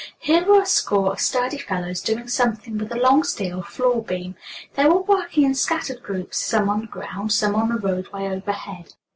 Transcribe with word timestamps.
Here 0.17 0.43
were 0.43 0.63
a 0.63 0.65
score 0.65 1.11
of 1.11 1.19
sturdy 1.19 1.59
fellows 1.59 2.01
doing 2.01 2.27
something 2.27 2.75
with 2.79 2.91
a 2.91 2.95
long 2.97 3.23
steel 3.23 3.61
floor 3.61 4.01
beam. 4.01 4.33
They 4.73 4.85
were 4.87 5.03
working 5.03 5.43
in 5.43 5.53
scattered 5.53 6.01
groups, 6.01 6.43
some 6.43 6.69
on 6.69 6.81
the 6.81 6.87
ground, 6.87 7.31
some 7.33 7.53
on 7.53 7.69
the 7.69 7.75
roadway 7.75 8.25
overhead. 8.27 8.95